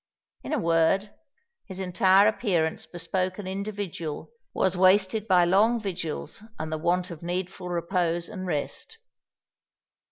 [0.41, 1.11] In a word,
[1.67, 6.79] his entire appearance bespoke an individual whose health was wasted by long vigils and the
[6.79, 8.97] want of needful repose and rest.